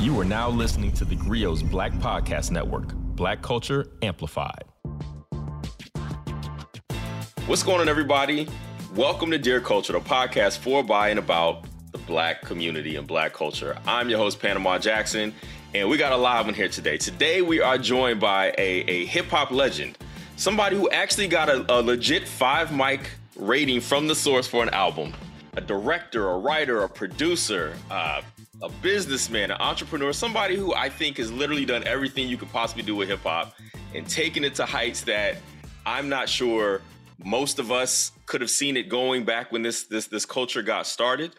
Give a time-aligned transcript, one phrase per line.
[0.00, 4.64] You are now listening to the Grio's Black Podcast Network, Black Culture Amplified.
[7.44, 8.48] What's going on, everybody?
[8.94, 13.34] Welcome to Dear Culture, the podcast for, by, and about the Black community and Black
[13.34, 13.76] culture.
[13.86, 15.34] I'm your host, Panama Jackson,
[15.74, 16.96] and we got a live one here today.
[16.96, 19.98] Today, we are joined by a, a hip hop legend,
[20.36, 24.70] somebody who actually got a, a legit five mic rating from the source for an
[24.70, 25.12] album
[25.58, 28.22] a director, a writer, a producer, uh,
[28.62, 32.82] a businessman, an entrepreneur, somebody who I think has literally done everything you could possibly
[32.82, 33.54] do with hip hop
[33.94, 35.36] and taken it to heights that
[35.86, 36.82] I'm not sure
[37.24, 40.86] most of us could have seen it going back when this this this culture got
[40.86, 41.32] started.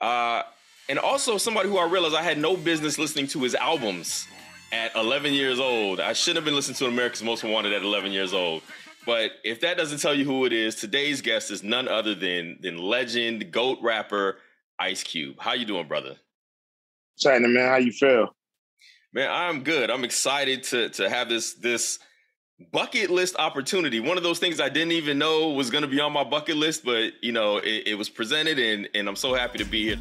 [0.00, 0.42] Uh,
[0.88, 4.26] and also somebody who I realized I had no business listening to his albums
[4.72, 6.00] at 11 years old.
[6.00, 8.62] I shouldn't have been listening to America's Most Wanted at 11 years old.
[9.04, 12.58] But if that doesn't tell you who it is, today's guest is none other than
[12.60, 14.38] than legend, goat rapper,
[14.78, 15.36] Ice Cube.
[15.38, 16.16] How you doing, brother?
[17.22, 18.34] China, man, how you feel?
[19.12, 19.90] Man, I'm good.
[19.90, 21.98] I'm excited to to have this this
[22.72, 24.00] bucket list opportunity.
[24.00, 26.56] One of those things I didn't even know was going to be on my bucket
[26.56, 29.84] list, but you know, it, it was presented, and and I'm so happy to be
[29.84, 29.98] here.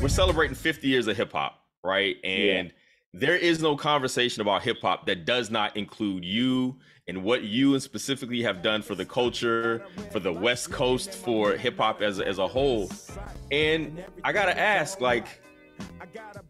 [0.00, 2.16] We're celebrating 50 years of hip hop, right?
[2.24, 2.72] And yeah
[3.14, 6.76] there is no conversation about hip hop that does not include you
[7.08, 11.52] and what you and specifically have done for the culture, for the West Coast, for
[11.52, 12.90] hip hop as, as a whole.
[13.50, 15.26] And I gotta ask, like,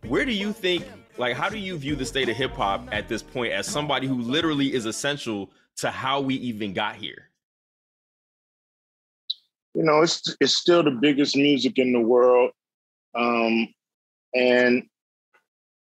[0.07, 0.85] where do you think,
[1.17, 4.07] like, how do you view the state of hip hop at this point as somebody
[4.07, 7.31] who literally is essential to how we even got here?
[9.75, 12.51] You know, it's it's still the biggest music in the world,
[13.15, 13.69] um,
[14.35, 14.83] and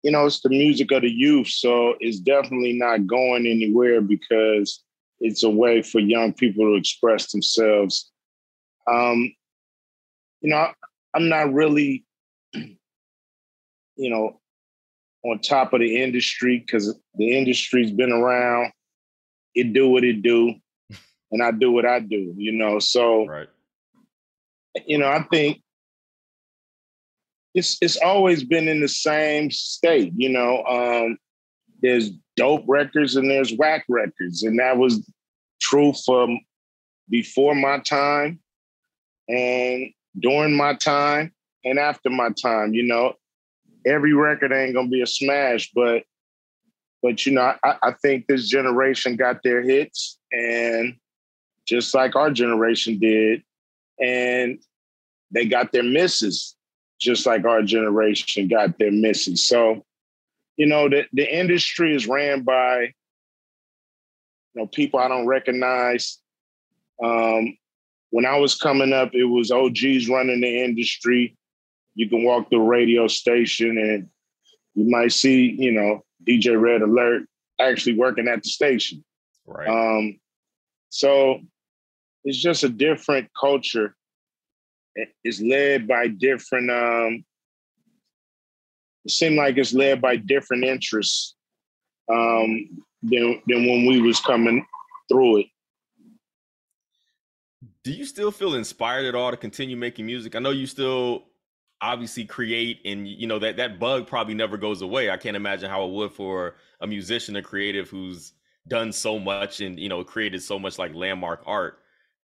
[0.04, 1.48] you know, it's the music of the youth.
[1.48, 4.84] So it's definitely not going anywhere because
[5.18, 8.12] it's a way for young people to express themselves.
[8.86, 9.34] Um,
[10.42, 10.68] you know,
[11.14, 12.04] I'm not really,
[12.52, 12.76] you
[13.96, 14.40] know,
[15.24, 18.72] on top of the industry because the industry's been around.
[19.54, 20.52] It do what it do,
[21.32, 22.34] and I do what I do.
[22.36, 23.48] You know, so right.
[24.86, 25.62] You know, I think
[27.54, 30.12] it's it's always been in the same state.
[30.16, 31.18] You know, um,
[31.82, 35.08] there's dope records and there's whack records, and that was
[35.60, 36.28] true for
[37.08, 38.40] before my time
[39.28, 41.32] and during my time
[41.64, 42.74] and after my time.
[42.74, 43.14] You know,
[43.86, 46.02] every record ain't gonna be a smash, but
[47.02, 50.96] but you know, I, I think this generation got their hits, and
[51.68, 53.44] just like our generation did,
[54.00, 54.58] and
[55.30, 56.56] they got their misses
[57.04, 59.46] just like our generation got their misses.
[59.46, 59.84] So,
[60.56, 62.94] you know, the, the industry is ran by,
[64.54, 66.18] you know, people I don't recognize.
[67.02, 67.56] Um,
[68.10, 71.36] when I was coming up, it was OGs running the industry.
[71.94, 74.08] You can walk the radio station and
[74.74, 77.24] you might see, you know, DJ Red Alert
[77.60, 79.04] actually working at the station.
[79.46, 79.68] Right.
[79.68, 80.18] Um,
[80.88, 81.40] so
[82.24, 83.94] it's just a different culture
[85.24, 87.24] is led by different um
[89.04, 91.34] it seemed like it's led by different interests
[92.12, 92.68] um
[93.02, 94.64] than than when we was coming
[95.08, 95.46] through it.
[97.82, 100.34] Do you still feel inspired at all to continue making music?
[100.34, 101.24] I know you still
[101.82, 105.10] obviously create and you know that that bug probably never goes away.
[105.10, 108.32] I can't imagine how it would for a musician a creative who's
[108.68, 111.80] done so much and you know created so much like landmark art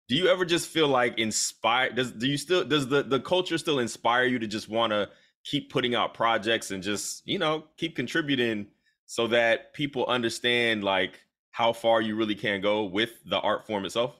[0.08, 3.58] do you ever just feel like inspired does do you still does the the culture
[3.58, 5.08] still inspire you to just want to
[5.44, 8.66] keep putting out projects and just you know keep contributing
[9.06, 11.20] so that people understand like
[11.50, 14.18] how far you really can go with the art form itself?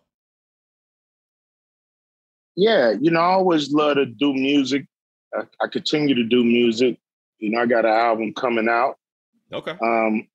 [2.56, 4.86] Yeah you know i always love to do music.
[5.34, 6.98] I, I continue to do music.
[7.38, 8.96] You know i got an album coming out.
[9.52, 9.76] Okay.
[9.82, 10.28] Um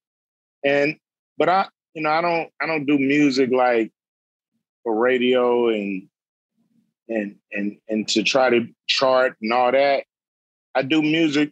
[0.64, 0.98] and
[1.38, 3.92] but i you know i don't i don't do music like
[4.90, 6.08] for radio and
[7.08, 10.04] and and and to try to chart and all that.
[10.74, 11.52] I do music,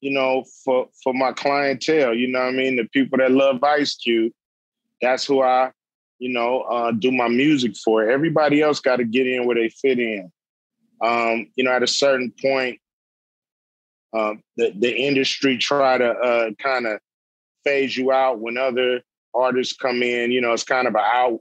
[0.00, 2.14] you know, for for my clientele.
[2.14, 2.76] You know what I mean?
[2.76, 4.32] The people that love Ice Cube.
[5.00, 5.70] That's who I,
[6.18, 8.10] you know, uh, do my music for.
[8.10, 10.32] Everybody else got to get in where they fit in.
[11.00, 12.80] Um, you know, at a certain point,
[14.12, 16.98] uh, the the industry try to uh, kind of
[17.62, 20.32] phase you out when other artists come in.
[20.32, 21.40] You know, it's kind of an out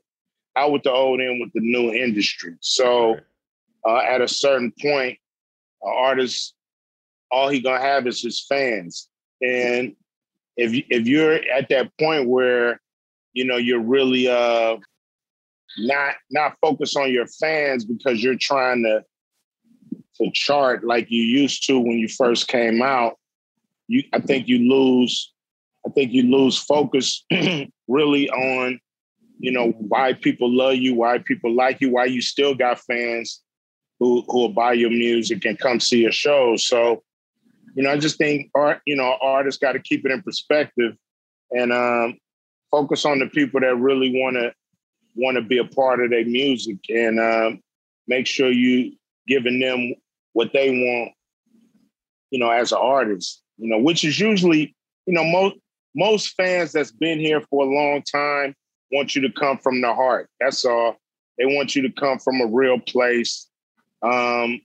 [0.57, 2.55] out with the old in with the new industry.
[2.61, 3.17] So
[3.87, 5.17] uh, at a certain point,
[5.81, 6.55] an artist,
[7.31, 9.07] all he gonna have is his fans.
[9.41, 9.95] And
[10.55, 12.81] if if you're at that point where
[13.33, 14.77] you know you're really uh
[15.77, 19.03] not not focus on your fans because you're trying to
[20.15, 23.17] to chart like you used to when you first came out,
[23.87, 25.31] you I think you lose
[25.85, 27.23] I think you lose focus
[27.87, 28.79] really on
[29.39, 33.41] you know why people love you, why people like you, why you still got fans
[33.99, 36.67] who who will buy your music and come see your shows.
[36.67, 37.03] So,
[37.75, 40.93] you know, I just think art, you know, artists got to keep it in perspective
[41.51, 42.17] and um,
[42.71, 44.53] focus on the people that really want to
[45.15, 47.59] want to be a part of their music and um,
[48.07, 48.93] make sure you
[49.27, 49.93] giving them
[50.33, 51.11] what they want,
[52.29, 54.75] you know, as an artist, you know, which is usually,
[55.05, 55.55] you know, most
[55.95, 58.53] most fans that's been here for a long time
[58.91, 60.29] want you to come from the heart.
[60.39, 60.97] That's all.
[61.37, 63.47] They want you to come from a real place.
[64.01, 64.61] Um,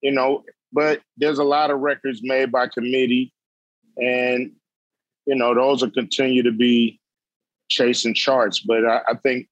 [0.00, 3.32] you know, but there's a lot of records made by committee,
[3.96, 4.52] and
[5.26, 7.00] you know, those will continue to be
[7.68, 8.60] chasing charts.
[8.60, 9.48] But I, I think,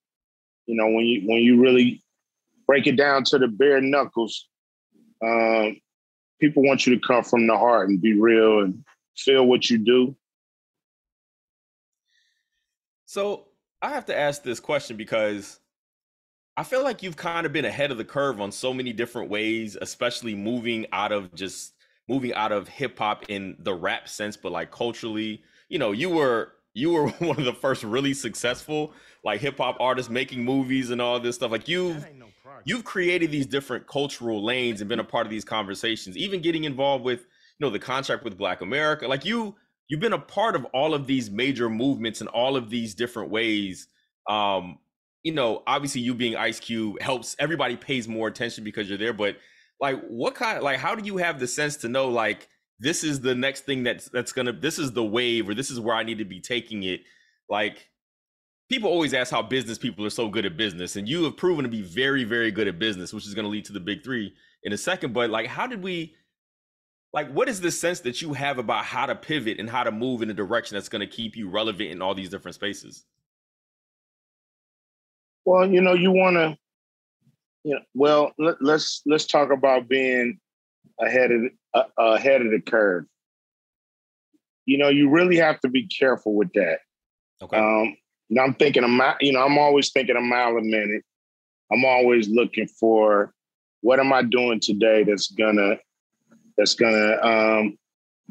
[0.66, 2.02] you know, when you when you really
[2.66, 4.48] break it down to the bare knuckles,
[5.24, 5.76] um,
[6.40, 8.84] people want you to come from the heart and be real and
[9.16, 10.16] feel what you do.
[13.06, 13.46] So
[13.82, 15.60] I have to ask this question because
[16.56, 19.28] I feel like you've kind of been ahead of the curve on so many different
[19.28, 21.74] ways, especially moving out of just
[22.08, 26.08] moving out of hip hop in the rap sense, but like culturally, you know, you
[26.08, 28.92] were you were one of the first really successful
[29.24, 31.50] like hip hop artists making movies and all this stuff.
[31.50, 32.06] Like you've
[32.64, 36.64] you've created these different cultural lanes and been a part of these conversations, even getting
[36.64, 39.06] involved with, you know, the contract with Black America.
[39.06, 39.54] Like you,
[39.88, 43.30] you've been a part of all of these major movements in all of these different
[43.30, 43.88] ways.
[44.28, 44.78] Um,
[45.22, 49.12] you know, obviously you being Ice Cube helps everybody pays more attention because you're there,
[49.12, 49.36] but
[49.80, 52.48] like what kind of like how do you have the sense to know like
[52.78, 55.78] this is the next thing that's that's gonna this is the wave or this is
[55.78, 57.02] where I need to be taking it?
[57.48, 57.88] Like
[58.72, 61.62] people always ask how business people are so good at business and you have proven
[61.62, 64.02] to be very very good at business which is going to lead to the big
[64.02, 64.32] three
[64.62, 66.14] in a second but like how did we
[67.12, 69.92] like what is the sense that you have about how to pivot and how to
[69.92, 73.04] move in a direction that's going to keep you relevant in all these different spaces?
[75.44, 76.56] Well you know you want to
[77.64, 80.38] you know well let, us let's, let's talk about being
[81.00, 81.42] ahead of
[81.74, 83.04] uh, ahead of the curve.
[84.66, 86.78] You know you really have to be careful with that.
[87.42, 87.56] Okay.
[87.56, 87.96] Um
[88.40, 91.02] I'm thinking a mile, you know, I'm always thinking a mile a minute.
[91.70, 93.34] I'm always looking for
[93.80, 95.76] what am I doing today that's gonna
[96.56, 97.78] that's gonna um,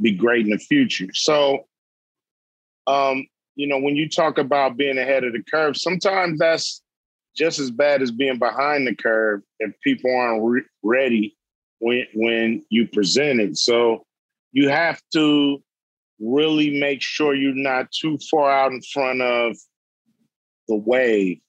[0.02, 1.08] be great in the future.
[1.14, 1.66] So,
[2.88, 3.26] um,
[3.56, 6.82] you know, when you talk about being ahead of the curve, sometimes that's
[7.36, 11.38] just as bad as being behind the curve if people aren't re- ready
[11.80, 13.58] when when you present it.
[13.58, 14.06] So
[14.52, 15.62] you have to
[16.20, 19.58] really make sure you're not too far out in front of
[20.68, 21.40] the wave,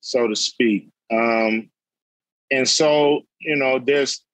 [0.00, 0.88] so to speak.
[1.10, 1.70] Um,
[2.50, 4.24] and so, you know, there's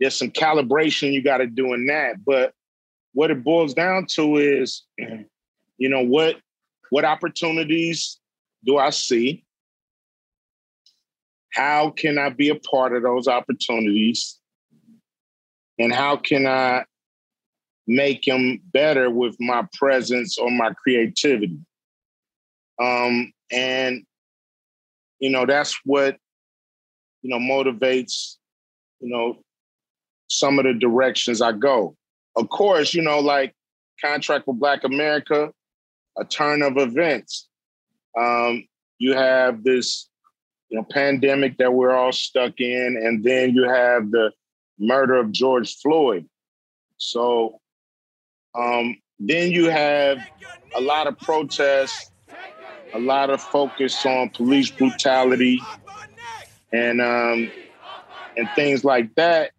[0.00, 2.24] there's some calibration you got to do in that.
[2.24, 2.54] But
[3.12, 4.82] what it boils down to is,
[5.78, 6.36] you know, what
[6.90, 8.18] what opportunities
[8.64, 9.44] do I see?
[11.52, 14.38] How can I be a part of those opportunities?
[15.78, 16.84] And how can I
[17.86, 21.58] make them better with my presence or my creativity?
[22.80, 24.04] Um, and,
[25.18, 26.16] you know, that's what,
[27.22, 28.36] you know, motivates,
[29.00, 29.42] you know,
[30.30, 31.96] some of the directions I go.
[32.36, 33.54] Of course, you know, like
[34.02, 35.52] contract with Black America,
[36.18, 37.48] a turn of events.
[38.18, 38.66] Um,
[38.98, 40.08] you have this,
[40.68, 44.32] you know, pandemic that we're all stuck in, and then you have the
[44.78, 46.26] murder of George Floyd.
[46.96, 47.58] So
[48.54, 50.18] um, then you have
[50.74, 52.10] a lot of protests
[52.94, 55.60] a lot of focus on police brutality
[56.72, 57.50] and um,
[58.36, 59.52] and things like that.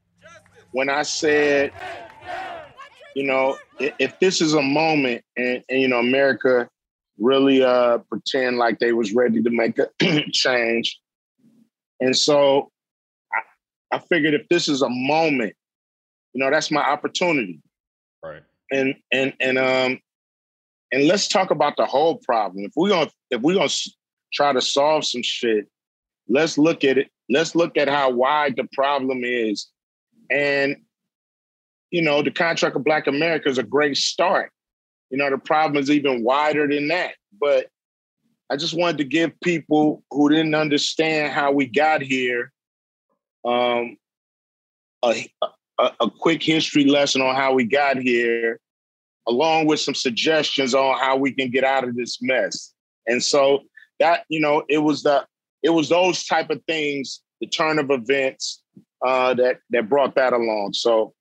[0.71, 1.71] When I said,
[3.15, 6.69] you know, if, if this is a moment, and, and, you know, America
[7.19, 9.89] really uh, pretend like they was ready to make a
[10.31, 10.99] change,
[11.99, 12.71] and so
[13.33, 15.53] I, I figured if this is a moment,
[16.33, 17.61] you know, that's my opportunity.
[18.23, 18.43] Right.
[18.71, 19.99] And and and um
[20.91, 22.65] and let's talk about the whole problem.
[22.65, 23.69] If we're gonna if we're gonna
[24.33, 25.67] try to solve some shit,
[26.27, 27.09] let's look at it.
[27.29, 29.67] Let's look at how wide the problem is.
[30.31, 30.77] And
[31.91, 34.51] you know, the contract of Black America is a great start.
[35.09, 37.15] You know, the problem is even wider than that.
[37.39, 37.67] But
[38.49, 42.51] I just wanted to give people who didn't understand how we got here
[43.43, 43.97] um,
[45.03, 45.29] a,
[45.79, 48.59] a, a quick history lesson on how we got here
[49.27, 52.73] along with some suggestions on how we can get out of this mess.
[53.07, 53.63] And so
[53.99, 55.25] that, you know, it was the
[55.63, 58.63] it was those type of things, the turn of events
[59.05, 60.73] uh, that that brought that along.
[60.73, 61.13] So,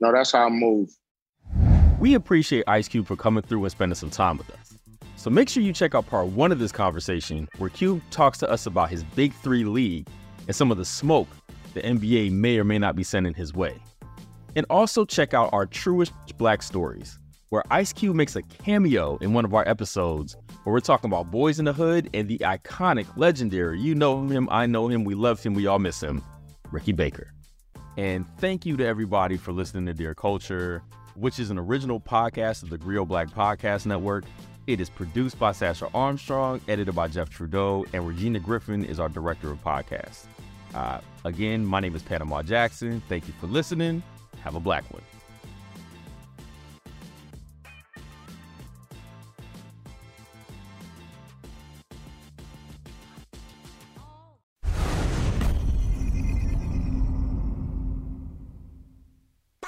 [0.00, 0.88] no, that's how I move.
[1.98, 4.74] We appreciate Ice Cube for coming through and spending some time with us.
[5.16, 8.50] So make sure you check out part one of this conversation where Cube talks to
[8.50, 10.08] us about his Big Three league
[10.48, 11.28] and some of the smoke
[11.74, 13.80] the NBA may or may not be sending his way.
[14.56, 17.18] And also check out our Truest Black Stories,
[17.48, 21.30] where Ice Cube makes a cameo in one of our episodes where we're talking about
[21.30, 25.14] Boyz n the Hood and the iconic, legendary, you know him, I know him, we
[25.14, 26.22] love him, we all miss him,
[26.72, 27.32] Ricky Baker.
[27.96, 30.82] And thank you to everybody for listening to Dear Culture,
[31.14, 34.24] which is an original podcast of the Grio Black Podcast Network.
[34.66, 39.08] It is produced by Sasha Armstrong, edited by Jeff Trudeau, and Regina Griffin is our
[39.08, 40.26] director of podcasts.
[40.74, 43.02] Uh, again, my name is Panama Jackson.
[43.08, 44.02] Thank you for listening.
[44.42, 45.02] Have a black one.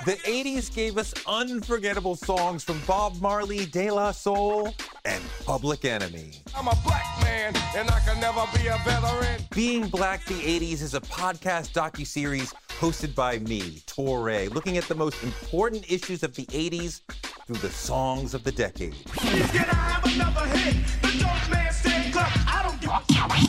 [0.05, 4.75] The 80s gave us unforgettable songs from Bob Marley, De La Soul,
[5.07, 6.33] and Public Enemy.
[6.55, 9.41] I'm a black man, and I can never be a veteran.
[9.55, 14.95] Being Black the 80s is a podcast docu-series hosted by me, Touré, looking at the
[14.95, 17.01] most important issues of the 80s
[17.47, 18.95] through the songs of the decade.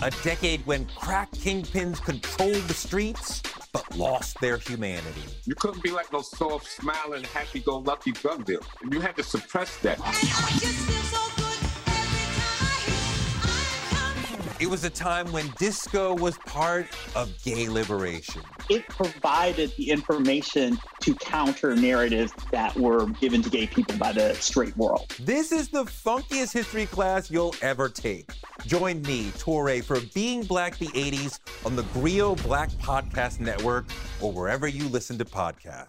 [0.01, 3.41] A decade when crack kingpins controlled the streets
[3.75, 5.23] but lost their humanity.
[5.45, 8.61] You couldn't be like no soft, smiling, happy-go-lucky drug dealer.
[8.89, 11.04] You had to suppress that.
[14.57, 18.41] It was a time when disco was part of gay liberation.
[18.69, 24.33] It provided the information to counter narratives that were given to gay people by the
[24.35, 25.13] straight world.
[25.19, 28.29] This is the funkiest history class you'll ever take.
[28.65, 33.85] Join me, Touré, for Being Black the 80s on the Grio Black Podcast Network
[34.21, 35.83] or wherever you listen to podcasts.